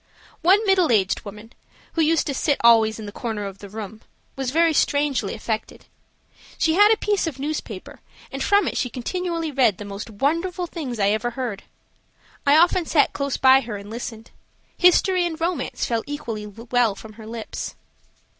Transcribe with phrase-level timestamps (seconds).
[0.41, 1.53] One middle aged woman,
[1.93, 4.01] who used to sit always in the corner of the room,
[4.35, 5.85] was very strangely affected.
[6.57, 7.99] She had a piece of newspaper,
[8.31, 11.61] and from it she continually read the most wonderful things I ever heard.
[12.47, 14.31] I often sat close by her and listened.
[14.75, 17.75] History and romance fell equally well from her lips.